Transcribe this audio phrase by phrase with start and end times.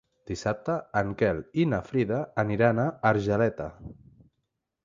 [0.29, 3.73] Dissabte en Quel i na Frida aniran a Argeleta.